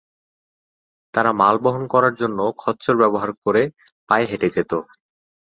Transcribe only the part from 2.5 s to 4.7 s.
খচ্চর ব্যবহার করে পায়ে হেঁটে